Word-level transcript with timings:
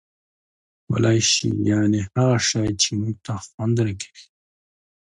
ښکلی 0.83 1.19
شي 1.31 1.49
یعني 1.71 1.99
هغه 2.15 2.37
شي، 2.47 2.67
چي 2.81 2.89
موږ 2.99 3.15
ته 3.25 3.33
خوند 3.45 3.77
راکوي. 3.85 4.23